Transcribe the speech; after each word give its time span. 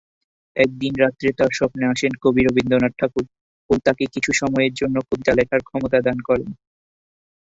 একদিন 0.55 0.93
রাত্রে 0.95 1.29
তার 1.39 1.51
স্বপ্নে 1.53 1.85
আসেন 1.87 2.13
কবি 2.23 2.41
রবীন্দ্রনাথ 2.43 2.93
ঠাকুর 2.99 3.25
ও 3.69 3.83
তাকে 3.85 4.03
কিছু 4.13 4.31
সময়ের 4.41 4.73
জন্য 4.75 4.95
কবিতা 5.07 5.31
লেখার 5.35 5.61
ক্ষমতা 5.67 5.97
দান 6.01 6.17
করেন। 6.27 6.49